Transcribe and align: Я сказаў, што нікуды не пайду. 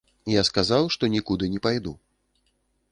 Я 0.33 0.41
сказаў, 0.49 0.89
што 0.95 1.11
нікуды 1.17 1.51
не 1.57 1.63
пайду. 1.67 1.93